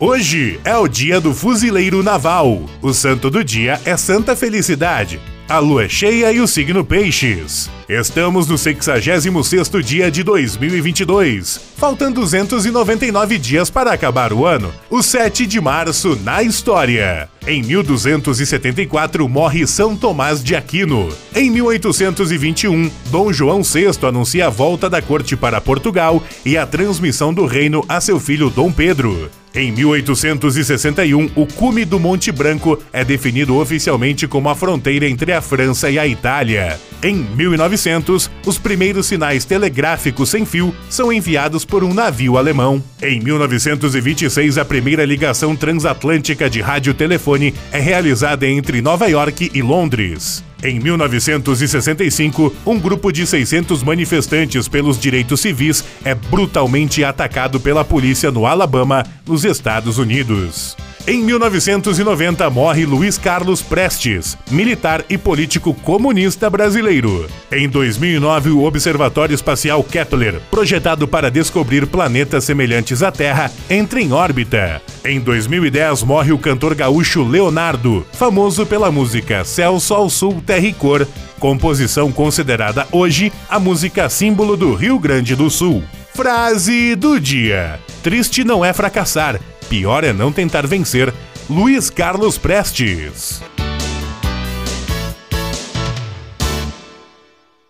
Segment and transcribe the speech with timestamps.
[0.00, 2.62] Hoje é o dia do fuzileiro naval.
[2.80, 5.20] O santo do dia é Santa Felicidade.
[5.48, 7.68] A lua é cheia e o signo Peixes.
[7.88, 11.60] Estamos no 66º dia de 2022.
[11.76, 14.72] Faltam 299 dias para acabar o ano.
[14.88, 17.28] O 7 de março na história.
[17.44, 21.08] Em 1274 morre São Tomás de Aquino.
[21.34, 27.34] Em 1821, Dom João VI anuncia a volta da corte para Portugal e a transmissão
[27.34, 29.28] do reino a seu filho Dom Pedro.
[29.58, 35.42] Em 1861, o cume do Monte Branco é definido oficialmente como a fronteira entre a
[35.42, 36.78] França e a Itália.
[37.02, 42.80] Em 1900, os primeiros sinais telegráficos sem fio são enviados por um navio alemão.
[43.02, 50.44] Em 1926, a primeira ligação transatlântica de radiotelefone é realizada entre Nova York e Londres.
[50.62, 58.32] Em 1965, um grupo de 600 manifestantes pelos direitos civis é brutalmente atacado pela polícia
[58.32, 60.76] no Alabama, nos Estados Unidos.
[61.08, 67.26] Em 1990 morre Luiz Carlos Prestes, militar e político comunista brasileiro.
[67.50, 74.12] Em 2009, o Observatório Espacial Kepler, projetado para descobrir planetas semelhantes à Terra, entra em
[74.12, 74.82] órbita.
[75.02, 80.74] Em 2010 morre o cantor gaúcho Leonardo, famoso pela música Céu, Sol, Sul, Terra e
[80.74, 81.08] Cor,
[81.40, 85.82] composição considerada hoje a música símbolo do Rio Grande do Sul.
[86.18, 91.14] Frase do dia: Triste não é fracassar, pior é não tentar vencer.
[91.48, 93.40] Luiz Carlos Prestes.